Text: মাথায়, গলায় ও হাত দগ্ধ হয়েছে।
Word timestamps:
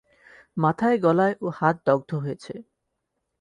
মাথায়, 0.57 0.97
গলায় 0.97 1.35
ও 1.41 1.47
হাত 1.49 1.75
দগ্ধ 1.85 2.11
হয়েছে। 2.15 2.53